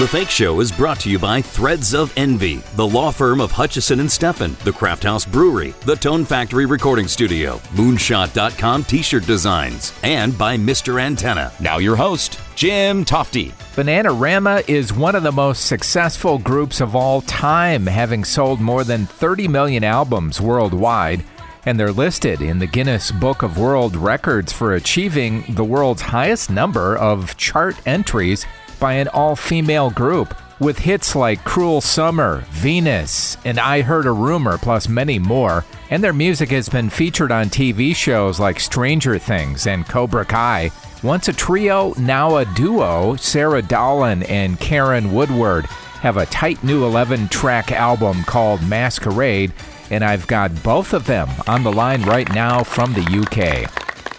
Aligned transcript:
The 0.00 0.08
Fake 0.08 0.30
Show 0.30 0.60
is 0.60 0.72
brought 0.72 0.98
to 1.00 1.10
you 1.10 1.18
by 1.18 1.42
Threads 1.42 1.92
of 1.92 2.10
Envy, 2.16 2.62
the 2.74 2.86
law 2.86 3.10
firm 3.10 3.38
of 3.38 3.50
Hutchison 3.50 4.00
and 4.00 4.08
Steffen, 4.08 4.56
the 4.60 4.72
Craft 4.72 5.02
House 5.02 5.26
Brewery, 5.26 5.74
the 5.84 5.94
Tone 5.94 6.24
Factory 6.24 6.64
Recording 6.64 7.06
Studio, 7.06 7.58
Moonshot.com 7.74 8.84
T-shirt 8.84 9.26
designs, 9.26 9.92
and 10.02 10.38
by 10.38 10.56
Mr. 10.56 10.98
Antenna. 10.98 11.52
Now 11.60 11.76
your 11.76 11.96
host, 11.96 12.40
Jim 12.54 13.04
Tofte. 13.04 13.52
Bananarama 13.76 14.66
is 14.70 14.90
one 14.90 15.14
of 15.14 15.22
the 15.22 15.32
most 15.32 15.66
successful 15.66 16.38
groups 16.38 16.80
of 16.80 16.96
all 16.96 17.20
time, 17.20 17.86
having 17.86 18.24
sold 18.24 18.58
more 18.58 18.84
than 18.84 19.04
30 19.04 19.48
million 19.48 19.84
albums 19.84 20.40
worldwide 20.40 21.22
and 21.66 21.78
they're 21.78 21.92
listed 21.92 22.40
in 22.40 22.58
the 22.58 22.66
Guinness 22.66 23.10
Book 23.10 23.42
of 23.42 23.58
World 23.58 23.94
Records 23.96 24.52
for 24.52 24.74
achieving 24.74 25.44
the 25.50 25.64
world's 25.64 26.02
highest 26.02 26.50
number 26.50 26.96
of 26.96 27.36
chart 27.36 27.76
entries 27.86 28.46
by 28.80 28.94
an 28.94 29.08
all 29.08 29.36
female 29.36 29.90
group, 29.90 30.34
with 30.58 30.78
hits 30.78 31.14
like 31.14 31.44
Cruel 31.44 31.80
Summer, 31.80 32.44
Venus, 32.50 33.36
and 33.44 33.60
I 33.60 33.82
Heard 33.82 34.06
a 34.06 34.12
Rumor, 34.12 34.58
plus 34.58 34.88
many 34.88 35.18
more. 35.18 35.64
And 35.90 36.02
their 36.02 36.12
music 36.12 36.48
has 36.50 36.68
been 36.68 36.90
featured 36.90 37.30
on 37.30 37.46
TV 37.46 37.94
shows 37.94 38.40
like 38.40 38.58
Stranger 38.58 39.18
Things 39.18 39.66
and 39.66 39.86
Cobra 39.86 40.24
Kai. 40.24 40.70
Once 41.02 41.28
a 41.28 41.32
trio, 41.32 41.94
now 41.98 42.38
a 42.38 42.44
duo, 42.54 43.14
Sara 43.16 43.62
Dallin 43.62 44.28
and 44.28 44.58
Keren 44.58 45.12
Woodward 45.12 45.66
have 45.66 46.16
a 46.16 46.26
tight 46.26 46.64
new 46.64 46.84
11 46.84 47.28
track 47.28 47.70
album 47.70 48.24
called 48.24 48.66
Masquerade 48.66 49.52
and 49.90 50.04
I've 50.04 50.26
got 50.26 50.62
both 50.62 50.94
of 50.94 51.06
them 51.06 51.28
on 51.46 51.62
the 51.62 51.72
line 51.72 52.02
right 52.02 52.32
now 52.32 52.62
from 52.62 52.94
the 52.94 53.00
UK. 53.02 53.68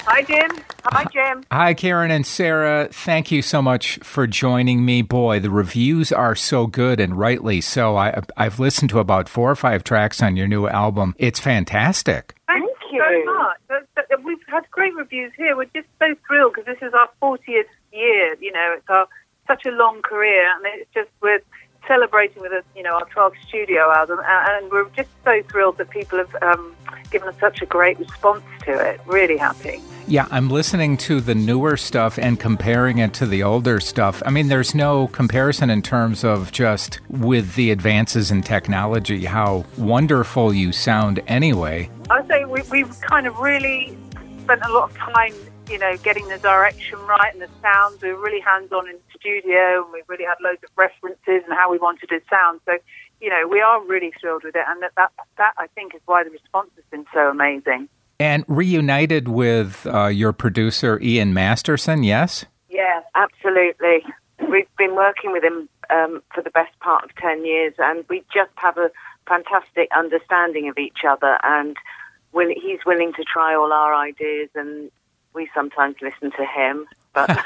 Hi, 0.06 0.22
Jim. 0.24 0.52
Hi, 0.86 1.06
Jim. 1.12 1.44
Hi, 1.52 1.74
Keren 1.74 2.12
and 2.12 2.26
Sara. 2.26 2.88
Thank 2.92 3.32
you 3.32 3.42
so 3.42 3.62
much 3.62 3.98
for 4.04 4.28
joining 4.28 4.84
me. 4.84 5.02
Boy, 5.02 5.40
the 5.40 5.50
reviews 5.50 6.12
are 6.12 6.36
so 6.36 6.68
good, 6.68 7.00
and 7.00 7.18
rightly 7.18 7.62
so. 7.62 7.98
I, 7.98 8.22
I've 8.36 8.60
listened 8.60 8.90
to 8.92 9.00
about 9.00 9.30
four 9.30 9.52
or 9.52 9.56
five 9.56 9.84
tracks 9.84 10.22
on 10.22 10.36
your 10.36 10.48
new 10.48 10.68
album. 10.68 11.16
It's 11.18 11.40
fantastic. 11.40 12.36
Thank 12.48 12.70
you 12.92 13.04
so 13.26 13.34
much. 13.34 13.84
We've 14.24 14.38
had 14.48 14.70
great 14.72 14.96
reviews 14.96 15.32
here. 15.38 15.56
We're 15.56 15.66
just 15.66 15.88
so 16.00 16.16
thrilled 16.28 16.54
because 16.56 16.66
this 16.66 16.88
is 16.88 16.94
our 16.94 17.10
40th 17.22 17.66
year. 17.94 18.36
You 18.40 18.52
know, 18.52 18.76
it's 18.78 18.90
our 18.90 19.08
such 19.48 19.66
a 19.66 19.72
long 19.72 20.02
career, 20.02 20.48
and 20.56 20.66
it's 20.80 20.90
just 20.94 21.10
with 21.22 21.42
celebrating 21.92 22.42
with 22.42 22.54
us, 22.54 22.64
you 22.74 22.84
know, 22.84 22.94
our 22.94 23.06
12th 23.08 23.34
studio 23.46 23.92
album, 23.92 24.20
and 24.26 24.72
we're 24.72 24.88
just 24.92 25.10
so 25.26 25.42
thrilled 25.50 25.78
that 25.78 25.90
people 25.90 26.20
have 26.20 26.34
um, 26.42 26.74
given 27.12 27.28
us 27.28 27.36
such 27.38 27.62
a 27.62 27.66
great 27.66 28.00
response 28.00 28.44
to 28.64 28.72
it. 28.72 29.02
Really 29.06 29.36
happy. 29.36 29.82
Yeah, 30.08 30.26
I'm 30.32 30.50
listening 30.50 30.96
to 30.98 31.20
the 31.20 31.36
newer 31.36 31.76
stuff 31.76 32.18
and 32.18 32.40
comparing 32.40 33.00
it 33.00 33.14
to 33.16 33.26
the 33.26 33.44
older 33.44 33.82
stuff. 33.82 34.24
I 34.26 34.30
mean, 34.30 34.48
there's 34.48 34.74
no 34.74 35.08
comparison 35.08 35.70
in 35.70 35.82
terms 35.82 36.24
of 36.24 36.54
just 36.54 37.02
with 37.10 37.56
the 37.56 37.72
advances 37.72 38.32
in 38.32 38.42
technology, 38.42 39.26
how 39.26 39.66
wonderful 39.78 40.54
you 40.54 40.72
sound 40.72 41.22
anyway. 41.28 41.90
I'd 42.10 42.26
say 42.30 42.46
we, 42.46 42.62
we've 42.72 43.02
kind 43.02 43.28
of 43.28 43.38
really 43.40 43.98
spent 44.44 44.62
a 44.64 44.72
lot 44.72 44.92
of 44.92 44.98
time 44.98 45.34
you 45.70 45.78
know, 45.78 45.96
getting 45.98 46.28
the 46.28 46.38
direction 46.38 47.00
right 47.00 47.34
and 47.34 47.42
the 47.42 47.50
sounds. 47.62 48.02
We 48.02 48.12
were 48.12 48.20
really 48.20 48.42
hands 48.42 48.72
on 48.74 48.90
in 48.90 48.98
studio 49.22 49.84
and 49.84 49.94
we 49.94 50.02
really 50.08 50.26
had 50.26 50.36
loads 50.42 50.62
of 50.64 50.70
references 50.76 51.44
and 51.48 51.54
how 51.54 51.72
we 51.72 51.78
wanted 51.78 52.12
it 52.12 52.20
to 52.20 52.26
sound. 52.30 52.60
So, 52.66 52.74
you 53.22 53.30
know, 53.30 53.48
we 53.48 53.62
are 53.62 53.82
really 53.86 54.12
thrilled 54.20 54.44
with 54.44 54.56
it. 54.56 54.66
And 54.68 54.82
that, 54.82 54.92
that, 54.98 55.12
that 55.38 55.54
I 55.58 55.68
think, 55.68 55.96
is 55.96 56.02
why 56.06 56.24
the 56.24 56.32
response 56.32 56.72
has 56.76 56.84
been 56.92 57.06
so 57.14 57.30
amazing. 57.30 57.88
And 58.20 58.44
reunited 58.48 59.28
with 59.28 59.88
uh, 59.88 60.08
your 60.08 60.34
producer, 60.34 61.00
Ian 61.02 61.34
Masterson, 61.34 62.04
yes? 62.04 62.46
Yes, 62.70 63.04
absolutely. 63.16 64.04
We've 64.50 64.68
been 64.78 64.96
working 64.96 65.32
with 65.32 65.44
him 65.44 65.70
um, 65.90 66.22
for 66.34 66.42
the 66.42 66.52
best 66.52 66.78
part 66.80 67.04
of 67.04 67.16
10 67.16 67.46
years 67.46 67.74
and 67.78 68.04
we 68.10 68.24
just 68.34 68.52
have 68.56 68.78
a 68.78 68.92
fantastic 69.28 69.90
understanding 69.96 70.68
of 70.70 70.78
each 70.78 71.00
other 71.08 71.38
and 71.44 71.78
will, 72.32 72.50
he's 72.50 72.80
willing 72.86 73.14
to 73.14 73.24
try 73.24 73.56
all 73.56 73.72
our 73.72 73.94
ideas 73.94 74.50
and 74.56 74.92
we 75.34 75.50
sometimes 75.54 75.96
listen 76.02 76.32
to 76.32 76.46
him. 76.46 76.86
But 77.14 77.30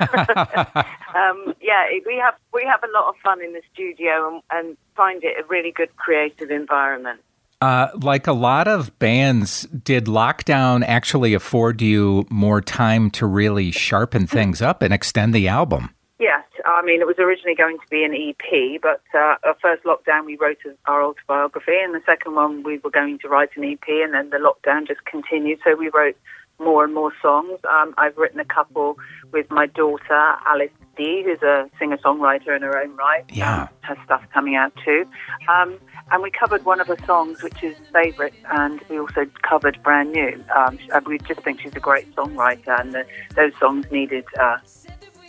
um, 1.16 1.53
yeah, 1.62 1.85
we 2.06 2.22
have 2.23 2.35
we 2.53 2.63
have 2.66 2.84
a 2.84 2.91
lot 2.94 3.09
of 3.09 3.16
fun 3.23 3.41
in 3.44 3.53
the 3.53 3.62
studio 3.73 4.28
and, 4.28 4.41
and 4.51 4.78
find 4.96 5.23
it 5.23 5.44
a 5.44 5.47
really 5.47 5.72
good 5.72 5.95
creative 5.97 6.51
environment. 6.51 7.22
Uh, 7.62 7.88
like 7.95 8.28
a 8.28 8.34
lot 8.34 8.68
of 8.68 8.97
bands, 9.00 9.63
did 9.68 10.06
lockdown 10.06 10.84
actually 10.85 11.34
afford 11.34 11.81
you 11.81 12.28
more 12.29 12.62
time 12.62 13.09
to 13.09 13.25
really 13.25 13.72
sharpen 13.72 14.28
things 14.28 14.62
up 14.62 14.81
and 14.81 14.94
extend 14.94 15.34
the 15.34 15.47
album? 15.47 15.90
Yes, 16.19 16.44
I 16.66 16.81
mean 16.84 17.01
it 17.01 17.07
was 17.07 17.18
originally 17.18 17.56
going 17.56 17.78
to 17.79 17.88
be 17.90 18.03
an 18.03 18.13
EP, 18.13 18.81
but 18.81 19.01
uh, 19.13 19.35
our 19.44 19.56
first 19.62 19.84
lockdown 19.84 20.25
we 20.25 20.38
wrote 20.38 20.57
our 20.85 21.03
autobiography, 21.03 21.78
and 21.84 21.95
the 21.95 22.01
second 22.06 22.35
one 22.35 22.63
we 22.63 22.78
were 22.79 22.91
going 22.91 23.19
to 23.19 23.28
write 23.28 23.50
an 23.56 23.63
EP, 23.63 23.88
and 23.88 24.13
then 24.13 24.29
the 24.29 24.38
lockdown 24.38 24.88
just 24.88 25.03
continued, 25.06 25.59
so 25.63 25.75
we 25.75 25.90
wrote 25.90 26.18
more 26.60 26.84
and 26.84 26.94
more 26.94 27.12
songs. 27.22 27.60
Um, 27.70 27.94
I've 27.98 28.18
written 28.18 28.40
a 28.40 28.46
couple 28.46 28.98
with 29.32 29.50
my 29.52 29.66
daughter, 29.68 30.36
Alice 30.48 30.72
D, 30.96 31.24
who's 31.26 31.42
a 31.42 31.70
singer 31.78 31.98
songwriter 31.98 32.56
in 32.56 32.62
her 32.62 32.82
own 32.82 32.96
right. 32.96 33.24
Yeah. 33.32 33.68
Her 33.82 33.98
stuff 34.06 34.24
coming 34.34 34.56
out 34.56 34.74
too. 34.84 35.06
Um, 35.50 35.78
and 36.12 36.22
we 36.22 36.32
covered 36.32 36.64
one 36.66 36.80
of 36.80 36.88
her 36.88 36.98
songs, 37.06 37.42
which 37.42 37.64
is 37.64 37.76
favourite, 37.92 38.34
and 38.52 38.80
we 38.90 39.00
also 39.00 39.26
covered 39.42 39.82
Brand 39.84 40.12
New. 40.12 40.44
Um, 40.56 40.78
we 41.06 41.18
just 41.20 41.42
think 41.42 41.62
she's 41.62 41.76
a 41.76 41.80
great 41.80 42.14
songwriter, 42.16 42.80
and 42.80 42.94
the, 42.94 43.06
those 43.36 43.54
songs 43.60 43.86
needed 43.92 44.24
uh, 44.40 44.58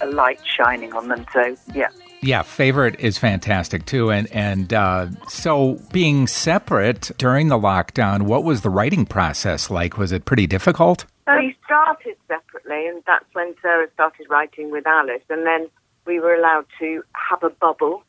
a 0.01 0.07
light 0.07 0.41
shining 0.45 0.93
on 0.93 1.09
them. 1.09 1.27
So, 1.33 1.57
yeah. 1.75 1.89
Yeah, 2.23 2.43
favorite 2.43 2.99
is 2.99 3.19
fantastic 3.19 3.85
too, 3.85 4.11
and 4.11 4.27
and 4.33 4.73
uh, 4.73 5.09
so 5.29 5.79
being 5.93 6.27
separate 6.27 7.11
during 7.19 7.49
the 7.49 7.59
lockdown, 7.59 8.23
what 8.23 8.43
was 8.43 8.63
the 8.63 8.71
writing 8.71 9.07
process 9.07 9.71
like? 9.71 9.97
Was 9.97 10.13
it 10.13 10.25
pretty 10.25 10.47
difficult? 10.47 11.05
We 11.27 11.57
started 11.65 12.17
separately, 12.29 12.87
and 12.87 13.03
that's 13.07 13.27
when 13.33 13.55
Sara 13.61 13.89
started 13.95 14.27
writing 14.31 14.71
with 14.71 14.87
Alice, 14.87 15.23
and 15.29 15.45
then 15.45 15.69
we 16.07 16.21
were 16.21 16.35
allowed 16.35 16.67
to 16.79 17.03
have 17.31 17.43
a 17.43 17.51
bubble. 17.51 18.05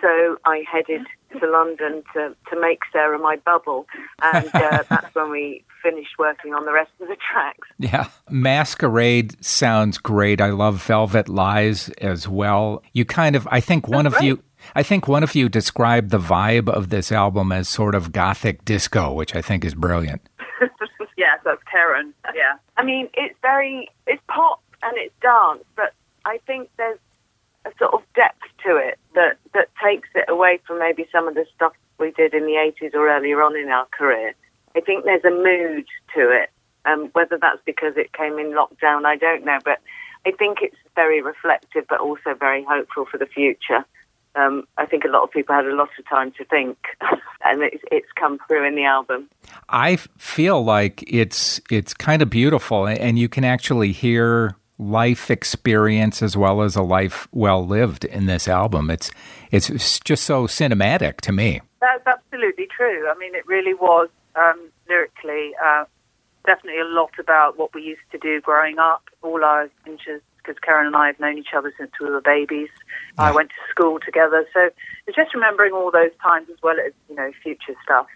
So 0.00 0.38
I 0.46 0.62
headed 0.70 1.02
to 1.38 1.46
London 1.46 2.02
to, 2.14 2.34
to 2.50 2.60
make 2.60 2.80
Sara 2.92 3.18
my 3.18 3.36
bubble, 3.44 3.86
and 4.22 4.48
uh, 4.54 4.84
that's 4.88 5.14
when 5.14 5.30
we 5.30 5.64
finished 5.82 6.18
working 6.18 6.54
on 6.54 6.64
the 6.64 6.72
rest 6.72 6.90
of 7.00 7.08
the 7.08 7.16
tracks. 7.16 7.68
Yeah, 7.78 8.08
Masquerade 8.28 9.42
sounds 9.44 9.98
great. 9.98 10.40
I 10.40 10.50
love 10.50 10.82
Velvet 10.82 11.28
Lies 11.28 11.88
as 12.00 12.28
well. 12.28 12.82
You 12.92 13.04
kind 13.04 13.36
of, 13.36 13.48
I 13.50 13.60
think 13.60 13.88
one 13.88 14.04
That's 14.04 14.16
of 14.16 14.20
right. 14.20 14.26
you. 14.26 14.42
I 14.74 14.82
think 14.82 15.08
one 15.08 15.22
of 15.22 15.34
you 15.34 15.48
described 15.48 16.10
the 16.10 16.18
vibe 16.18 16.68
of 16.68 16.90
this 16.90 17.10
album 17.10 17.50
as 17.50 17.68
sort 17.68 17.94
of 17.94 18.12
gothic 18.12 18.64
disco, 18.64 19.12
which 19.12 19.34
I 19.34 19.40
think 19.40 19.64
is 19.64 19.74
brilliant. 19.74 20.20
That's 21.50 21.62
Keren. 21.70 22.14
Yeah. 22.34 22.58
I 22.76 22.84
mean, 22.84 23.08
it's 23.14 23.34
very, 23.42 23.88
it's 24.06 24.22
pop 24.28 24.62
and 24.82 24.96
it's 24.96 25.14
dance, 25.20 25.64
but 25.74 25.92
I 26.24 26.38
think 26.46 26.70
there's 26.76 26.98
a 27.66 27.70
sort 27.78 27.92
of 27.92 28.02
depth 28.14 28.42
to 28.64 28.76
it 28.76 28.98
that, 29.14 29.36
that 29.54 29.68
takes 29.84 30.08
it 30.14 30.26
away 30.28 30.60
from 30.66 30.78
maybe 30.78 31.06
some 31.10 31.26
of 31.26 31.34
the 31.34 31.44
stuff 31.54 31.72
we 31.98 32.12
did 32.12 32.34
in 32.34 32.44
the 32.44 32.72
80s 32.80 32.94
or 32.94 33.08
earlier 33.08 33.42
on 33.42 33.56
in 33.56 33.68
our 33.68 33.86
career. 33.86 34.34
I 34.76 34.80
think 34.80 35.04
there's 35.04 35.24
a 35.24 35.30
mood 35.30 35.86
to 36.14 36.30
it. 36.30 36.50
Um, 36.86 37.10
whether 37.12 37.36
that's 37.36 37.60
because 37.66 37.94
it 37.96 38.14
came 38.14 38.38
in 38.38 38.52
lockdown, 38.52 39.04
I 39.04 39.16
don't 39.16 39.44
know, 39.44 39.58
but 39.64 39.80
I 40.24 40.30
think 40.30 40.58
it's 40.62 40.76
very 40.94 41.20
reflective, 41.20 41.84
but 41.88 42.00
also 42.00 42.32
very 42.38 42.64
hopeful 42.64 43.04
for 43.04 43.18
the 43.18 43.26
future. 43.26 43.84
Um, 44.36 44.64
I 44.76 44.86
think 44.86 45.04
a 45.04 45.08
lot 45.08 45.22
of 45.22 45.30
people 45.30 45.54
had 45.54 45.66
a 45.66 45.74
lot 45.74 45.88
of 45.98 46.08
time 46.08 46.32
to 46.38 46.44
think, 46.44 46.78
and 47.44 47.62
it's, 47.62 47.82
it's 47.90 48.06
come 48.14 48.38
through 48.46 48.66
in 48.66 48.76
the 48.76 48.84
album. 48.84 49.28
I 49.68 49.96
feel 49.96 50.62
like 50.62 51.02
it's 51.06 51.60
it's 51.70 51.94
kind 51.94 52.22
of 52.22 52.30
beautiful, 52.30 52.86
and 52.86 53.18
you 53.18 53.28
can 53.28 53.44
actually 53.44 53.92
hear 53.92 54.56
life 54.78 55.30
experience 55.30 56.22
as 56.22 56.36
well 56.36 56.62
as 56.62 56.74
a 56.74 56.82
life 56.82 57.28
well 57.32 57.66
lived 57.66 58.04
in 58.04 58.26
this 58.26 58.48
album. 58.48 58.90
It's 58.90 59.10
it's 59.50 60.00
just 60.00 60.24
so 60.24 60.46
cinematic 60.46 61.20
to 61.22 61.32
me. 61.32 61.60
That's 61.80 62.06
absolutely 62.06 62.68
true. 62.74 63.08
I 63.08 63.18
mean, 63.18 63.34
it 63.34 63.46
really 63.46 63.74
was 63.74 64.08
um, 64.36 64.70
lyrically 64.88 65.52
uh, 65.62 65.84
definitely 66.46 66.80
a 66.80 66.84
lot 66.84 67.10
about 67.18 67.58
what 67.58 67.74
we 67.74 67.82
used 67.82 68.00
to 68.12 68.18
do 68.18 68.40
growing 68.40 68.78
up. 68.78 69.02
All 69.22 69.44
our 69.44 69.64
adventures, 69.64 70.22
because 70.42 70.58
Keren 70.60 70.86
and 70.86 70.96
I 70.96 71.08
have 71.08 71.20
known 71.20 71.38
each 71.38 71.54
other 71.56 71.72
since 71.78 71.90
we 72.00 72.10
were 72.10 72.20
babies. 72.20 72.68
I 73.18 73.32
went 73.32 73.50
to 73.50 73.70
school 73.70 73.98
together, 74.00 74.46
so 74.54 74.70
it's 75.06 75.16
just 75.16 75.34
remembering 75.34 75.72
all 75.72 75.90
those 75.90 76.12
times 76.22 76.48
as 76.50 76.56
well 76.62 76.76
as 76.84 76.92
you 77.08 77.14
know 77.14 77.30
future 77.42 77.74
stuff. 77.82 78.06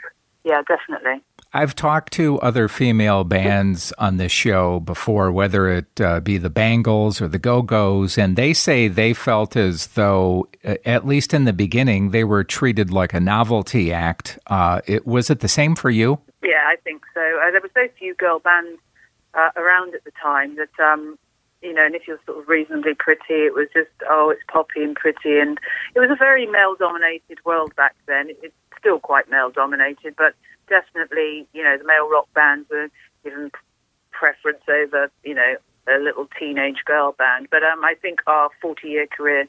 Yeah, 0.44 0.62
definitely. 0.68 1.22
I've 1.56 1.74
talked 1.74 2.12
to 2.14 2.40
other 2.40 2.68
female 2.68 3.22
bands 3.22 3.92
on 3.96 4.16
this 4.16 4.32
show 4.32 4.80
before, 4.80 5.30
whether 5.30 5.68
it 5.68 6.00
uh, 6.00 6.20
be 6.20 6.36
the 6.36 6.50
Bangles 6.50 7.20
or 7.20 7.28
the 7.28 7.38
Go 7.38 7.62
Go's, 7.62 8.18
and 8.18 8.34
they 8.34 8.52
say 8.52 8.88
they 8.88 9.14
felt 9.14 9.56
as 9.56 9.88
though, 9.88 10.48
uh, 10.64 10.74
at 10.84 11.06
least 11.06 11.32
in 11.32 11.44
the 11.44 11.52
beginning, 11.52 12.10
they 12.10 12.24
were 12.24 12.42
treated 12.42 12.90
like 12.90 13.14
a 13.14 13.20
novelty 13.20 13.92
act. 13.92 14.38
Uh, 14.48 14.80
it 14.86 15.06
was 15.06 15.30
it 15.30 15.40
the 15.40 15.48
same 15.48 15.76
for 15.76 15.90
you? 15.90 16.18
Yeah, 16.42 16.64
I 16.66 16.76
think 16.82 17.02
so. 17.14 17.20
Uh, 17.20 17.50
there 17.52 17.60
were 17.60 17.70
so 17.72 17.88
few 17.98 18.14
girl 18.14 18.40
bands 18.40 18.80
uh, 19.34 19.50
around 19.56 19.94
at 19.94 20.04
the 20.04 20.12
time 20.20 20.56
that 20.56 20.84
um, 20.84 21.16
you 21.64 21.72
know, 21.72 21.84
and 21.84 21.94
if 21.94 22.06
you're 22.06 22.20
sort 22.26 22.38
of 22.38 22.48
reasonably 22.48 22.94
pretty, 22.94 23.48
it 23.48 23.54
was 23.54 23.68
just, 23.72 23.90
oh, 24.08 24.30
it's 24.30 24.42
poppy 24.52 24.84
and 24.84 24.94
pretty. 24.94 25.40
And 25.40 25.58
it 25.94 26.00
was 26.00 26.10
a 26.10 26.16
very 26.16 26.46
male 26.46 26.76
dominated 26.78 27.38
world 27.44 27.74
back 27.74 27.96
then. 28.06 28.28
It's 28.42 28.54
still 28.78 29.00
quite 29.00 29.30
male 29.30 29.50
dominated, 29.50 30.14
but 30.16 30.34
definitely, 30.68 31.46
you 31.54 31.64
know, 31.64 31.78
the 31.78 31.84
male 31.84 32.08
rock 32.10 32.28
bands 32.34 32.68
were 32.70 32.88
given 33.24 33.50
preference 34.12 34.62
over, 34.68 35.10
you 35.24 35.34
know, 35.34 35.56
a 35.88 35.98
little 35.98 36.28
teenage 36.38 36.84
girl 36.84 37.12
band. 37.12 37.48
But 37.50 37.62
um, 37.62 37.82
I 37.82 37.94
think 38.00 38.20
our 38.26 38.50
40 38.60 38.86
year 38.86 39.06
career 39.06 39.48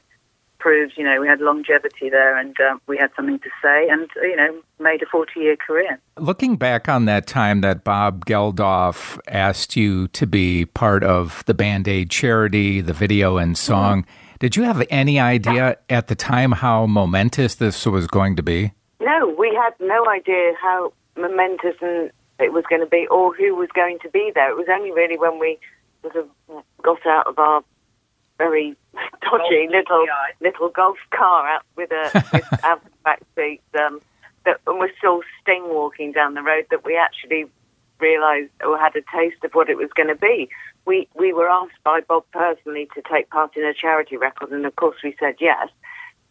proves, 0.58 0.94
you 0.96 1.04
know, 1.04 1.20
we 1.20 1.28
had 1.28 1.40
longevity 1.40 2.10
there 2.10 2.36
and 2.36 2.56
um, 2.60 2.80
we 2.86 2.96
had 2.96 3.10
something 3.16 3.38
to 3.40 3.50
say 3.62 3.88
and, 3.88 4.08
you 4.22 4.36
know, 4.36 4.60
made 4.78 5.02
a 5.02 5.06
40 5.06 5.40
year 5.40 5.56
career. 5.56 6.00
Looking 6.18 6.56
back 6.56 6.88
on 6.88 7.04
that 7.06 7.26
time 7.26 7.60
that 7.60 7.84
Bob 7.84 8.24
Geldof 8.26 9.18
asked 9.28 9.76
you 9.76 10.08
to 10.08 10.26
be 10.26 10.66
part 10.66 11.04
of 11.04 11.44
the 11.46 11.54
Band 11.54 11.88
Aid 11.88 12.10
charity, 12.10 12.80
the 12.80 12.92
video 12.92 13.36
and 13.36 13.56
song, 13.56 14.02
mm-hmm. 14.02 14.36
did 14.38 14.56
you 14.56 14.64
have 14.64 14.84
any 14.90 15.20
idea 15.20 15.76
at 15.88 16.08
the 16.08 16.14
time 16.14 16.52
how 16.52 16.86
momentous 16.86 17.54
this 17.54 17.86
was 17.86 18.06
going 18.06 18.36
to 18.36 18.42
be? 18.42 18.72
No, 19.00 19.34
we 19.38 19.54
had 19.54 19.74
no 19.80 20.08
idea 20.08 20.52
how 20.60 20.92
momentous 21.16 21.76
and 21.80 22.10
it 22.38 22.52
was 22.52 22.64
going 22.68 22.80
to 22.80 22.86
be 22.86 23.06
or 23.10 23.34
who 23.34 23.54
was 23.54 23.68
going 23.74 23.98
to 24.02 24.10
be 24.10 24.30
there. 24.34 24.50
It 24.50 24.56
was 24.56 24.66
only 24.70 24.92
really 24.92 25.16
when 25.18 25.38
we 25.38 25.58
sort 26.02 26.16
of 26.16 26.28
got 26.82 27.06
out 27.06 27.26
of 27.26 27.38
our 27.38 27.62
very 28.38 28.76
dodgy 29.22 29.68
little 29.70 30.06
little 30.40 30.68
golf 30.68 30.98
car 31.10 31.48
out 31.48 31.62
with 31.76 31.90
a 31.90 32.24
with 32.32 32.64
out 32.64 32.82
back 33.04 33.22
seat. 33.34 33.62
Um, 33.78 34.00
that 34.44 34.60
and 34.66 34.78
we're 34.78 34.96
still 34.96 35.20
sting 35.42 35.64
walking 35.68 36.12
down 36.12 36.34
the 36.34 36.42
road 36.42 36.66
that 36.70 36.84
we 36.84 36.96
actually 36.96 37.46
realised 37.98 38.50
or 38.64 38.78
had 38.78 38.94
a 38.96 39.02
taste 39.14 39.42
of 39.44 39.52
what 39.52 39.68
it 39.68 39.76
was 39.76 39.90
going 39.94 40.08
to 40.08 40.14
be. 40.14 40.48
We 40.86 41.08
we 41.14 41.32
were 41.32 41.48
asked 41.48 41.82
by 41.84 42.00
Bob 42.00 42.24
personally 42.32 42.88
to 42.94 43.02
take 43.02 43.28
part 43.30 43.56
in 43.56 43.64
a 43.64 43.74
charity 43.74 44.16
record, 44.16 44.50
and 44.50 44.64
of 44.64 44.76
course 44.76 44.96
we 45.02 45.16
said 45.18 45.36
yes. 45.40 45.68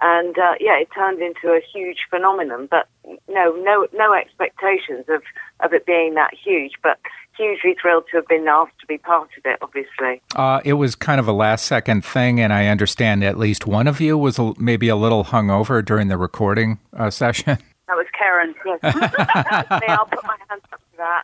And 0.01 0.37
uh, 0.37 0.55
yeah, 0.59 0.77
it 0.77 0.89
turned 0.93 1.21
into 1.21 1.49
a 1.49 1.61
huge 1.73 1.99
phenomenon. 2.09 2.67
But 2.69 2.87
no, 3.29 3.55
no, 3.55 3.87
no 3.93 4.13
expectations 4.13 5.05
of 5.09 5.21
of 5.59 5.73
it 5.73 5.85
being 5.85 6.15
that 6.15 6.33
huge. 6.33 6.73
But 6.81 6.99
hugely 7.37 7.75
thrilled 7.81 8.05
to 8.11 8.17
have 8.17 8.27
been 8.27 8.47
asked 8.47 8.79
to 8.79 8.85
be 8.87 8.97
part 8.97 9.29
of 9.37 9.45
it, 9.45 9.57
obviously. 9.61 10.21
Uh, 10.35 10.61
it 10.63 10.73
was 10.73 10.95
kind 10.95 11.19
of 11.19 11.27
a 11.27 11.31
last 11.31 11.65
second 11.65 12.05
thing, 12.05 12.39
and 12.39 12.53
I 12.53 12.67
understand 12.67 13.23
at 13.23 13.37
least 13.37 13.67
one 13.67 13.87
of 13.87 13.99
you 14.01 14.17
was 14.17 14.39
maybe 14.57 14.87
a 14.87 14.95
little 14.95 15.25
hungover 15.25 15.83
during 15.83 16.07
the 16.07 16.17
recording 16.17 16.79
uh, 16.95 17.09
session. 17.09 17.57
That 17.87 17.97
was 17.97 18.07
Keren, 18.17 18.55
yes. 18.65 18.79
I'll 19.89 20.05
put 20.05 20.23
my 20.23 20.37
hands 20.49 20.63
up 20.73 20.81
to 20.91 20.97
that. 20.97 21.23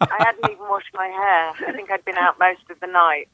I 0.00 0.16
hadn't 0.18 0.50
even 0.50 0.66
washed 0.68 0.92
my 0.94 1.06
hair. 1.06 1.52
I 1.68 1.72
think 1.72 1.90
I'd 1.90 2.04
been 2.04 2.16
out 2.16 2.38
most 2.38 2.62
of 2.70 2.80
the 2.80 2.86
night. 2.86 3.28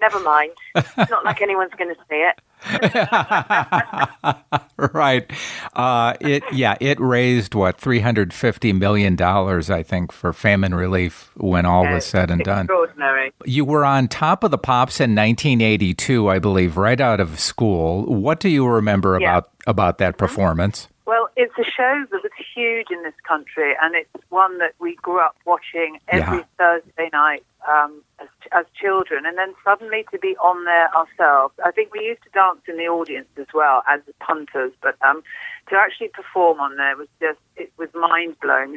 Never 0.00 0.20
mind. 0.20 0.52
It's 0.74 1.10
not 1.10 1.24
like 1.24 1.42
anyone's 1.42 1.74
going 1.76 1.94
to 1.94 2.00
see 2.08 2.24
it. 2.24 2.40
right. 4.94 5.30
Uh, 5.74 6.14
it 6.20 6.42
yeah. 6.52 6.76
It 6.80 6.98
raised 6.98 7.54
what 7.54 7.78
three 7.78 8.00
hundred 8.00 8.32
fifty 8.32 8.72
million 8.72 9.16
dollars, 9.16 9.68
I 9.68 9.82
think, 9.82 10.12
for 10.12 10.32
famine 10.32 10.74
relief 10.74 11.30
when 11.36 11.66
all 11.66 11.86
was 11.86 12.06
said 12.06 12.30
and 12.30 12.42
done. 12.42 12.64
Extraordinary. 12.64 13.32
You 13.44 13.66
were 13.66 13.84
on 13.84 14.08
top 14.08 14.44
of 14.44 14.50
the 14.50 14.58
pops 14.58 15.00
in 15.00 15.14
1982, 15.14 16.28
I 16.28 16.38
believe, 16.38 16.78
right 16.78 17.00
out 17.00 17.20
of 17.20 17.38
school. 17.38 18.04
What 18.04 18.40
do 18.40 18.48
you 18.48 18.66
remember 18.66 19.18
yeah. 19.20 19.38
about 19.38 19.50
about 19.66 19.98
that 19.98 20.16
performance? 20.16 20.88
Well, 21.06 21.28
it's 21.36 21.52
a 21.58 21.64
show 21.64 22.06
that 22.10 22.22
was 22.22 22.32
huge 22.54 22.86
in 22.90 23.02
this 23.02 23.14
country, 23.28 23.74
and 23.82 23.94
it's 23.94 24.08
one 24.30 24.58
that 24.58 24.74
we 24.78 24.94
grew 24.96 25.20
up 25.20 25.36
watching 25.44 25.98
every 26.08 26.38
yeah. 26.38 26.44
Thursday 26.56 27.10
night 27.12 27.44
um, 27.68 28.02
as, 28.18 28.28
as 28.52 28.64
children, 28.74 29.26
and 29.26 29.36
then 29.36 29.54
suddenly 29.62 30.06
to 30.12 30.18
be 30.18 30.34
on 30.38 30.64
there 30.64 30.88
ourselves. 30.96 31.54
I 31.62 31.72
think 31.72 31.92
we 31.92 32.06
used 32.06 32.22
to 32.22 32.30
dance 32.30 32.60
in 32.66 32.78
the 32.78 32.88
audience 32.88 33.28
as 33.36 33.46
well 33.52 33.82
as 33.86 34.00
punters, 34.18 34.72
but 34.82 34.96
um, 35.02 35.22
to 35.68 35.76
actually 35.76 36.08
perform 36.08 36.60
on 36.60 36.76
there 36.76 36.96
was 36.96 37.08
just 37.20 37.38
it 37.56 37.70
was 37.76 37.90
mind 37.94 38.36
blowing 38.40 38.72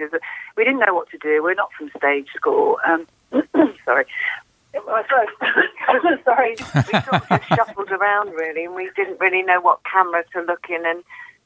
we 0.58 0.64
didn't 0.64 0.80
know 0.80 0.94
what 0.94 1.10
to 1.12 1.18
do. 1.18 1.42
We're 1.42 1.54
not 1.54 1.72
from 1.78 1.92
stage 1.98 2.28
school. 2.36 2.78
Um, 2.86 3.08
sorry. 3.86 4.06
sorry, 6.26 6.56
we 6.60 6.66
sort 6.66 7.14
of 7.14 7.30
just 7.30 7.48
shuffled 7.48 7.90
around 7.90 8.30
really, 8.34 8.66
and 8.66 8.76
we 8.76 8.90
didn't 8.96 9.20
really 9.20 9.42
know 9.42 9.60
what 9.62 9.80
camera 9.92 10.24
to 10.34 10.42
look 10.42 10.66
in 10.70 10.86
and 10.86 11.04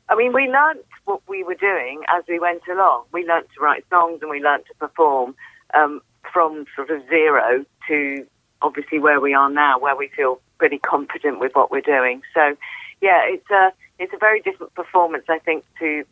I 0.10 0.16
mean, 0.16 0.34
we 0.34 0.48
learnt 0.48 0.86
what 1.06 1.22
we 1.28 1.44
were 1.44 1.56
doing 1.56 2.02
as 2.10 2.24
we 2.28 2.40
went 2.40 2.64
along. 2.70 3.06
We 3.12 3.26
learnt 3.26 3.48
to 3.56 3.62
write 3.62 3.86
songs 3.90 4.20
and 4.22 4.30
we 4.30 4.42
learnt 4.42 4.66
to 4.68 4.74
perform 4.76 5.36
um, 5.74 6.02
from 6.32 6.66
sort 6.76 6.90
of 6.90 7.02
zero 7.10 7.66
to 7.88 8.26
obviously 8.62 9.00
where 9.00 9.20
we 9.20 9.34
are 9.34 9.50
now, 9.50 9.80
where 9.80 9.96
we 9.96 10.10
feel 10.16 10.40
pretty 10.58 10.78
confident 10.78 11.40
with 11.40 11.54
what 11.54 11.72
we're 11.72 11.82
doing. 11.82 12.22
So, 12.34 12.56
yeah, 13.02 13.22
it's 13.26 13.50
a 13.50 13.72
it's 14.00 14.14
a 14.14 14.18
very 14.18 14.42
different 14.42 14.74
performance, 14.76 15.26
I 15.30 15.40
think, 15.40 15.66
to 15.80 16.04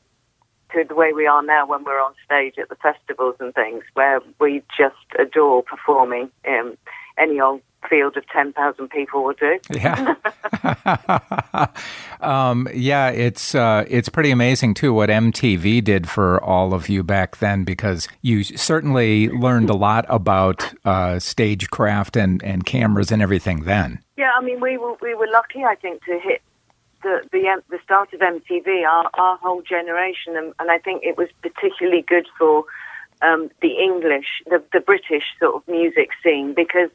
to 0.73 0.83
the 0.87 0.95
way 0.95 1.13
we 1.13 1.25
are 1.25 1.43
now 1.43 1.65
when 1.65 1.83
we're 1.83 2.01
on 2.01 2.13
stage 2.23 2.55
at 2.59 2.69
the 2.69 2.75
festivals 2.75 3.35
and 3.39 3.53
things, 3.53 3.83
where 3.93 4.21
we 4.39 4.63
just 4.77 4.95
adore 5.19 5.63
performing. 5.63 6.29
Um, 6.47 6.77
any 7.17 7.39
old 7.41 7.61
field 7.87 8.17
of 8.17 8.27
10,000 8.27 8.89
people 8.89 9.23
will 9.23 9.33
do. 9.33 9.59
Yeah. 9.69 10.15
um, 12.21 12.67
yeah, 12.73 13.09
it's 13.09 13.55
uh, 13.55 13.85
it's 13.87 14.09
pretty 14.09 14.31
amazing 14.31 14.73
too 14.73 14.93
what 14.93 15.09
MTV 15.09 15.83
did 15.83 16.09
for 16.09 16.43
all 16.43 16.73
of 16.73 16.89
you 16.89 17.03
back 17.03 17.37
then 17.37 17.63
because 17.63 18.07
you 18.21 18.43
certainly 18.43 19.29
learned 19.29 19.69
a 19.69 19.75
lot 19.75 20.05
about 20.09 20.73
uh, 20.85 21.19
stagecraft 21.19 22.15
and, 22.15 22.43
and 22.43 22.65
cameras 22.65 23.11
and 23.11 23.21
everything 23.21 23.63
then. 23.63 23.99
Yeah, 24.17 24.31
I 24.37 24.43
mean 24.43 24.59
we 24.59 24.77
were 24.77 24.95
we 25.01 25.15
were 25.15 25.27
lucky 25.31 25.63
I 25.63 25.75
think 25.75 26.03
to 26.05 26.19
hit 26.19 26.41
the 27.03 27.21
the, 27.31 27.61
the 27.69 27.79
start 27.83 28.13
of 28.13 28.19
MTV 28.19 28.85
our 28.85 29.09
our 29.13 29.37
whole 29.37 29.61
generation 29.61 30.35
and, 30.35 30.53
and 30.59 30.71
I 30.71 30.79
think 30.79 31.03
it 31.03 31.17
was 31.17 31.29
particularly 31.41 32.01
good 32.01 32.27
for 32.37 32.65
um, 33.21 33.49
the 33.61 33.77
English 33.81 34.27
the 34.45 34.61
the 34.73 34.79
British 34.79 35.23
sort 35.39 35.55
of 35.55 35.67
music 35.67 36.09
scene 36.23 36.53
because 36.53 36.89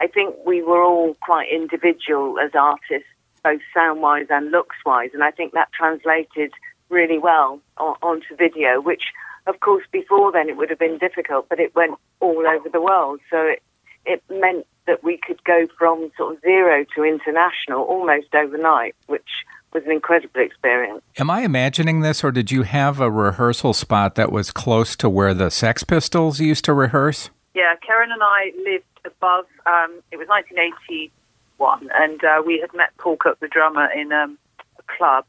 I 0.00 0.06
think 0.06 0.34
we 0.46 0.62
were 0.62 0.82
all 0.82 1.14
quite 1.20 1.48
individual 1.52 2.38
as 2.38 2.50
artists, 2.54 3.08
both 3.42 3.60
sound 3.74 4.00
wise 4.00 4.26
and 4.30 4.50
looks 4.50 4.76
wise, 4.86 5.10
and 5.12 5.24
I 5.24 5.30
think 5.30 5.52
that 5.52 5.68
translated 5.72 6.52
really 6.88 7.18
well 7.18 7.60
on, 7.76 7.96
onto 8.02 8.36
video, 8.36 8.80
which, 8.80 9.02
of 9.46 9.60
course, 9.60 9.84
before 9.92 10.32
then 10.32 10.48
it 10.48 10.56
would 10.56 10.70
have 10.70 10.78
been 10.78 10.98
difficult, 10.98 11.48
but 11.48 11.60
it 11.60 11.74
went 11.74 11.94
all 12.20 12.44
over 12.46 12.68
the 12.68 12.80
world. 12.80 13.20
So 13.30 13.38
it, 13.38 13.62
it 14.06 14.22
meant 14.30 14.66
that 14.86 15.04
we 15.04 15.18
could 15.18 15.42
go 15.44 15.66
from 15.78 16.10
sort 16.16 16.36
of 16.36 16.40
zero 16.40 16.84
to 16.96 17.04
international 17.04 17.82
almost 17.82 18.34
overnight, 18.34 18.94
which 19.06 19.28
was 19.72 19.84
an 19.84 19.92
incredible 19.92 20.40
experience. 20.40 21.02
Am 21.18 21.30
I 21.30 21.42
imagining 21.42 22.00
this, 22.00 22.24
or 22.24 22.32
did 22.32 22.50
you 22.50 22.62
have 22.62 23.00
a 23.00 23.10
rehearsal 23.10 23.74
spot 23.74 24.14
that 24.14 24.32
was 24.32 24.50
close 24.50 24.96
to 24.96 25.10
where 25.10 25.34
the 25.34 25.50
Sex 25.50 25.84
Pistols 25.84 26.40
used 26.40 26.64
to 26.64 26.72
rehearse? 26.72 27.30
Yeah, 27.58 27.74
Keren 27.84 28.12
and 28.12 28.22
I 28.22 28.52
lived 28.62 28.84
above. 29.04 29.46
Um, 29.66 29.98
it 30.12 30.16
was 30.16 30.28
1981, 30.28 31.90
and 31.92 32.22
uh, 32.22 32.40
we 32.46 32.60
had 32.60 32.72
met 32.72 32.96
Paul 32.98 33.16
Cook, 33.18 33.40
the 33.40 33.48
drummer, 33.48 33.90
in 33.90 34.12
um, 34.12 34.38
a 34.78 34.96
club. 34.96 35.24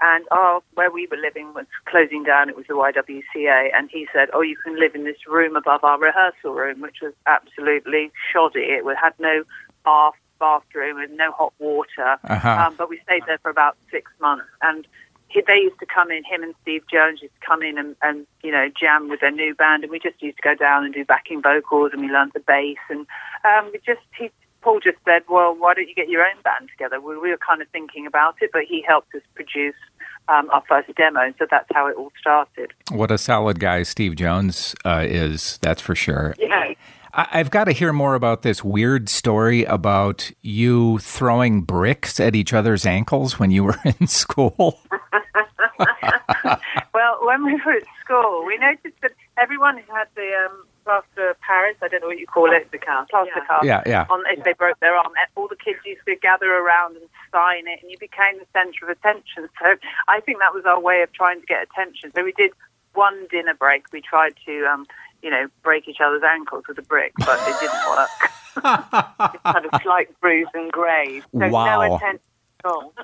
And 0.00 0.24
our 0.30 0.62
where 0.72 0.90
we 0.90 1.06
were 1.10 1.18
living 1.18 1.52
was 1.52 1.66
closing 1.84 2.22
down. 2.22 2.48
It 2.48 2.56
was 2.56 2.64
the 2.66 2.72
YWCA, 2.72 3.68
and 3.74 3.90
he 3.92 4.08
said, 4.10 4.30
"Oh, 4.32 4.40
you 4.40 4.56
can 4.56 4.80
live 4.80 4.94
in 4.94 5.04
this 5.04 5.26
room 5.26 5.54
above 5.54 5.84
our 5.84 5.98
rehearsal 5.98 6.54
room, 6.54 6.80
which 6.80 7.02
was 7.02 7.12
absolutely 7.26 8.10
shoddy. 8.32 8.60
It 8.60 8.82
had 8.96 9.12
no 9.18 9.44
bath 9.84 10.14
bathroom 10.38 10.98
and 10.98 11.14
no 11.18 11.30
hot 11.32 11.52
water. 11.58 12.16
Uh-huh. 12.24 12.48
Um, 12.48 12.74
but 12.78 12.88
we 12.88 12.98
stayed 13.04 13.24
there 13.26 13.36
for 13.42 13.50
about 13.50 13.76
six 13.90 14.10
months, 14.18 14.48
and 14.62 14.86
he, 15.30 15.42
they 15.46 15.54
used 15.62 15.78
to 15.80 15.86
come 15.86 16.10
in, 16.10 16.24
him 16.24 16.42
and 16.42 16.54
Steve 16.62 16.82
Jones 16.92 17.20
used 17.22 17.34
to 17.40 17.46
come 17.46 17.62
in 17.62 17.78
and, 17.78 17.96
and, 18.02 18.26
you 18.42 18.50
know, 18.50 18.68
jam 18.68 19.08
with 19.08 19.20
their 19.20 19.30
new 19.30 19.54
band. 19.54 19.84
And 19.84 19.90
we 19.90 19.98
just 19.98 20.20
used 20.20 20.36
to 20.38 20.42
go 20.42 20.54
down 20.54 20.84
and 20.84 20.92
do 20.92 21.04
backing 21.04 21.40
vocals 21.40 21.90
and 21.92 22.02
we 22.02 22.08
learned 22.08 22.32
the 22.34 22.40
bass. 22.40 22.78
And 22.88 23.06
um, 23.44 23.70
we 23.72 23.78
just, 23.86 24.02
he, 24.18 24.30
Paul 24.62 24.80
just 24.80 24.98
said, 25.04 25.22
well, 25.28 25.54
why 25.56 25.74
don't 25.74 25.88
you 25.88 25.94
get 25.94 26.08
your 26.08 26.22
own 26.22 26.42
band 26.42 26.68
together? 26.70 27.00
We, 27.00 27.16
we 27.18 27.30
were 27.30 27.38
kind 27.38 27.62
of 27.62 27.68
thinking 27.68 28.06
about 28.06 28.36
it, 28.40 28.50
but 28.52 28.62
he 28.68 28.84
helped 28.86 29.14
us 29.14 29.22
produce 29.34 29.76
um, 30.28 30.50
our 30.50 30.62
first 30.68 30.94
demo. 30.96 31.20
And 31.20 31.34
so 31.38 31.46
that's 31.50 31.68
how 31.72 31.86
it 31.86 31.96
all 31.96 32.12
started. 32.20 32.72
What 32.90 33.10
a 33.10 33.18
solid 33.18 33.60
guy 33.60 33.84
Steve 33.84 34.16
Jones 34.16 34.74
uh, 34.84 35.04
is, 35.08 35.58
that's 35.62 35.80
for 35.80 35.94
sure. 35.94 36.34
Yeah. 36.38 36.74
I've 37.12 37.50
got 37.50 37.64
to 37.64 37.72
hear 37.72 37.92
more 37.92 38.14
about 38.14 38.42
this 38.42 38.62
weird 38.62 39.08
story 39.08 39.64
about 39.64 40.30
you 40.42 40.98
throwing 40.98 41.62
bricks 41.62 42.20
at 42.20 42.36
each 42.36 42.52
other's 42.52 42.86
ankles 42.86 43.38
when 43.38 43.50
you 43.50 43.64
were 43.64 43.78
in 44.00 44.06
school. 44.06 44.80
well, 46.94 47.18
when 47.22 47.44
we 47.44 47.54
were 47.64 47.72
at 47.72 47.84
school, 48.04 48.44
we 48.46 48.56
noticed 48.58 49.00
that 49.02 49.12
everyone 49.38 49.78
had 49.88 50.08
the 50.14 50.46
um, 50.46 50.64
plaster 50.84 51.30
of 51.30 51.40
Paris, 51.40 51.76
I 51.82 51.88
don't 51.88 52.00
know 52.00 52.08
what 52.08 52.18
you 52.18 52.26
call 52.26 52.52
it, 52.52 52.70
the 52.70 52.78
cast, 52.78 53.10
plaster 53.10 53.32
yeah. 53.36 53.46
cast. 53.46 53.64
Yeah, 53.64 53.82
yeah. 53.86 54.06
On, 54.10 54.22
if 54.28 54.44
they 54.44 54.52
broke 54.52 54.78
their 54.80 54.96
arm, 54.96 55.12
all 55.36 55.48
the 55.48 55.56
kids 55.56 55.78
used 55.84 56.02
to 56.06 56.16
gather 56.16 56.52
around 56.52 56.96
and 56.96 57.06
sign 57.32 57.66
it, 57.68 57.80
and 57.82 57.90
you 57.90 57.98
became 57.98 58.38
the 58.38 58.46
centre 58.52 58.84
of 58.84 58.90
attention. 58.90 59.48
So 59.60 59.76
I 60.08 60.20
think 60.20 60.38
that 60.38 60.54
was 60.54 60.64
our 60.64 60.80
way 60.80 61.02
of 61.02 61.12
trying 61.12 61.40
to 61.40 61.46
get 61.46 61.62
attention. 61.62 62.12
So 62.14 62.24
we 62.24 62.32
did 62.32 62.52
one 62.94 63.26
dinner 63.30 63.54
break. 63.54 63.84
We 63.92 64.00
tried 64.00 64.34
to 64.46 64.64
um, 64.64 64.86
you 65.22 65.30
know, 65.30 65.48
break 65.62 65.88
each 65.88 66.00
other's 66.04 66.22
ankles 66.22 66.64
with 66.68 66.78
a 66.78 66.82
brick, 66.82 67.12
but 67.18 67.38
it 67.48 67.56
didn't 67.60 67.80
work. 67.90 68.08
Just 69.32 69.44
had 69.44 69.66
a 69.66 69.80
slight 69.82 70.20
bruise 70.20 70.48
and 70.54 70.70
graze. 70.72 71.22
So 71.32 71.48
Wow. 71.48 71.64
no 71.64 71.96
attention 71.96 72.20
at 72.64 72.70
all. 72.70 72.94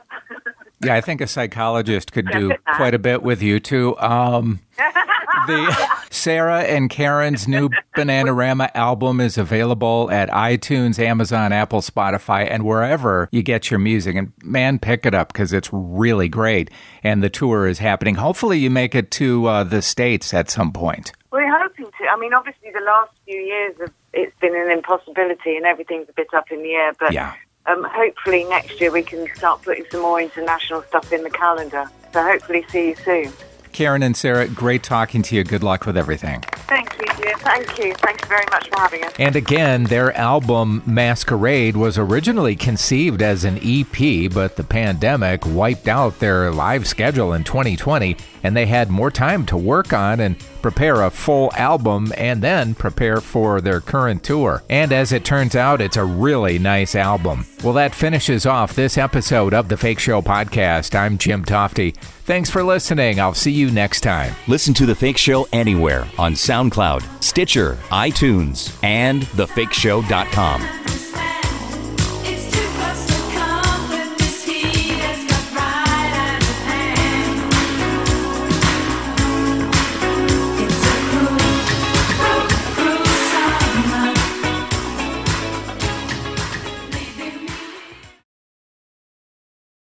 Yeah, 0.82 0.94
I 0.94 1.00
think 1.00 1.20
a 1.20 1.26
psychologist 1.26 2.12
could 2.12 2.30
do 2.30 2.52
quite 2.76 2.94
a 2.94 2.98
bit 2.98 3.22
with 3.22 3.42
you 3.42 3.60
too. 3.60 3.96
Um, 3.98 4.60
the 5.46 5.88
Sara 6.10 6.62
and 6.62 6.90
Keren's 6.90 7.48
new 7.48 7.70
Bananarama 7.96 8.70
album 8.74 9.20
is 9.20 9.38
available 9.38 10.10
at 10.10 10.28
iTunes, 10.30 10.98
Amazon, 10.98 11.52
Apple, 11.52 11.80
Spotify, 11.80 12.46
and 12.50 12.64
wherever 12.64 13.28
you 13.32 13.42
get 13.42 13.70
your 13.70 13.78
music. 13.78 14.16
And 14.16 14.32
man, 14.42 14.78
pick 14.78 15.06
it 15.06 15.14
up 15.14 15.32
because 15.32 15.52
it's 15.52 15.70
really 15.72 16.28
great. 16.28 16.70
And 17.02 17.22
the 17.22 17.30
tour 17.30 17.66
is 17.66 17.78
happening. 17.78 18.16
Hopefully, 18.16 18.58
you 18.58 18.70
make 18.70 18.94
it 18.94 19.10
to 19.12 19.46
uh, 19.46 19.64
the 19.64 19.82
states 19.82 20.34
at 20.34 20.50
some 20.50 20.72
point. 20.72 21.12
We're 21.32 21.50
hoping 21.58 21.86
to. 21.86 22.06
I 22.10 22.18
mean, 22.18 22.34
obviously, 22.34 22.70
the 22.72 22.84
last 22.84 23.12
few 23.24 23.38
years 23.38 23.74
have, 23.80 23.92
it's 24.12 24.38
been 24.40 24.54
an 24.54 24.70
impossibility, 24.70 25.56
and 25.56 25.66
everything's 25.66 26.08
a 26.08 26.12
bit 26.12 26.28
up 26.34 26.50
in 26.50 26.62
the 26.62 26.72
air. 26.72 26.92
But 26.98 27.12
Yeah. 27.12 27.34
Um, 27.66 27.84
hopefully, 27.84 28.44
next 28.44 28.80
year 28.80 28.92
we 28.92 29.02
can 29.02 29.26
start 29.34 29.62
putting 29.62 29.84
some 29.90 30.02
more 30.02 30.20
international 30.20 30.82
stuff 30.82 31.12
in 31.12 31.22
the 31.22 31.30
calendar. 31.30 31.90
So 32.12 32.22
hopefully, 32.22 32.64
see 32.70 32.88
you 32.88 32.96
soon. 32.96 33.32
Keren 33.76 34.02
and 34.02 34.16
Sara, 34.16 34.48
great 34.48 34.82
talking 34.82 35.20
to 35.20 35.36
you. 35.36 35.44
Good 35.44 35.62
luck 35.62 35.84
with 35.84 35.98
everything. 35.98 36.40
Thank 36.66 36.98
you, 36.98 37.06
Jim. 37.22 37.38
Thank 37.40 37.78
you. 37.78 37.92
Thanks 37.94 38.26
very 38.26 38.46
much 38.50 38.70
for 38.70 38.80
having 38.80 39.04
us. 39.04 39.12
And 39.18 39.36
again, 39.36 39.84
their 39.84 40.16
album 40.16 40.82
Masquerade 40.86 41.76
was 41.76 41.98
originally 41.98 42.56
conceived 42.56 43.20
as 43.20 43.44
an 43.44 43.58
EP, 43.62 44.32
but 44.32 44.56
the 44.56 44.64
pandemic 44.64 45.44
wiped 45.44 45.88
out 45.88 46.18
their 46.20 46.50
live 46.52 46.86
schedule 46.86 47.34
in 47.34 47.44
2020, 47.44 48.16
and 48.42 48.56
they 48.56 48.64
had 48.64 48.88
more 48.88 49.10
time 49.10 49.44
to 49.44 49.58
work 49.58 49.92
on 49.92 50.20
and 50.20 50.36
prepare 50.66 51.02
a 51.02 51.10
full 51.10 51.52
album 51.54 52.12
and 52.16 52.42
then 52.42 52.74
prepare 52.74 53.20
for 53.20 53.60
their 53.60 53.80
current 53.80 54.24
tour. 54.24 54.64
And 54.68 54.90
as 54.90 55.12
it 55.12 55.24
turns 55.24 55.54
out, 55.54 55.80
it's 55.80 55.96
a 55.96 56.04
really 56.04 56.58
nice 56.58 56.96
album. 56.96 57.46
Well, 57.62 57.74
that 57.74 57.94
finishes 57.94 58.46
off 58.46 58.74
this 58.74 58.98
episode 58.98 59.54
of 59.54 59.68
the 59.68 59.76
Fake 59.76 60.00
Show 60.00 60.22
podcast. 60.22 60.96
I'm 60.96 61.18
Jim 61.18 61.44
Tofte. 61.44 61.96
Thanks 61.96 62.50
for 62.50 62.64
listening. 62.64 63.20
I'll 63.20 63.32
see 63.32 63.52
you 63.52 63.70
next 63.70 64.00
time. 64.00 64.34
Listen 64.48 64.74
to 64.74 64.86
The 64.86 64.96
Fake 64.96 65.18
Show 65.18 65.46
anywhere 65.52 66.08
on 66.18 66.32
SoundCloud, 66.32 67.22
Stitcher, 67.22 67.74
iTunes, 67.90 68.76
and 68.82 69.22
thefakeshow.com. 69.22 70.85